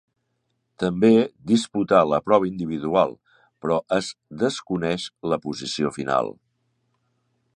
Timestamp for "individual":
2.51-3.13